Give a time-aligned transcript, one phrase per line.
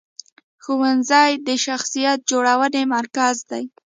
[0.63, 3.63] ښوونځی د شخصیت جوړونې مرکز دی.